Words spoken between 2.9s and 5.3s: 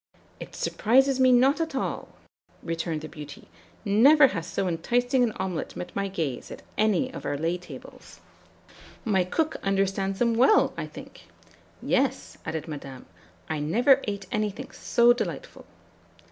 the beauty; 'never has so enticing